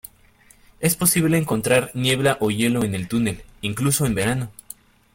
[0.79, 4.51] Es posible encontrar niebla o hielo en el túnel, incluso en verano.